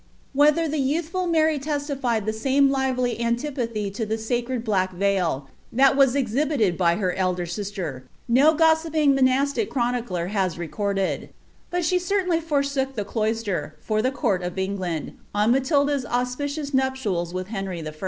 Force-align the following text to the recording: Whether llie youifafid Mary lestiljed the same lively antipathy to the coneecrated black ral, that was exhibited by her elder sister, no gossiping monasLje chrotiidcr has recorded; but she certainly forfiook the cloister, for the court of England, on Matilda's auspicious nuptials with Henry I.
Whether 0.33 0.67
llie 0.67 0.83
youifafid 1.03 1.29
Mary 1.29 1.59
lestiljed 1.59 2.25
the 2.25 2.33
same 2.33 2.71
lively 2.71 3.19
antipathy 3.21 3.91
to 3.91 4.03
the 4.03 4.17
coneecrated 4.17 4.63
black 4.63 4.91
ral, 4.99 5.47
that 5.71 5.95
was 5.95 6.15
exhibited 6.15 6.75
by 6.75 6.95
her 6.95 7.13
elder 7.13 7.45
sister, 7.45 8.07
no 8.27 8.55
gossiping 8.55 9.15
monasLje 9.15 9.67
chrotiidcr 9.67 10.29
has 10.29 10.57
recorded; 10.57 11.29
but 11.69 11.85
she 11.85 11.99
certainly 11.99 12.41
forfiook 12.41 12.95
the 12.95 13.05
cloister, 13.05 13.75
for 13.79 14.01
the 14.01 14.09
court 14.09 14.41
of 14.41 14.57
England, 14.57 15.19
on 15.35 15.51
Matilda's 15.51 16.03
auspicious 16.07 16.73
nuptials 16.73 17.31
with 17.31 17.49
Henry 17.49 17.87
I. 17.87 17.93